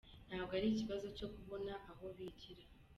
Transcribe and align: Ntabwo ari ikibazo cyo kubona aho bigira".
Ntabwo 0.27 0.51
ari 0.57 0.67
ikibazo 0.69 1.07
cyo 1.17 1.27
kubona 1.35 1.73
aho 1.91 2.05
bigira". 2.15 2.63